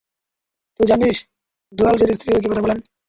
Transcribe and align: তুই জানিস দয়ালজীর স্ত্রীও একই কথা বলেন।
তুই 0.75 0.85
জানিস 0.87 1.17
দয়ালজীর 1.73 2.15
স্ত্রীও 2.15 2.37
একই 2.37 2.49
কথা 2.51 2.63
বলেন। 2.65 2.79